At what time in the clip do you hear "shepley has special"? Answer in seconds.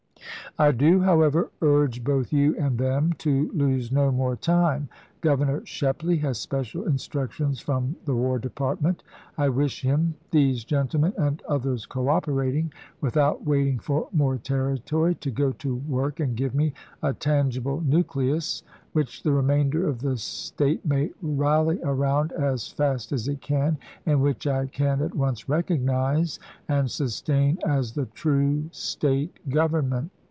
5.65-6.83